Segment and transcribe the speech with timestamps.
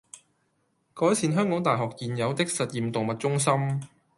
[0.95, 3.81] 改善香港大學現有的實驗動物中心